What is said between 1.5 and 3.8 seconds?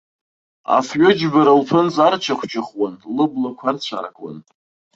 лԥынҵа арчыхәчыхәуан, лыблақәа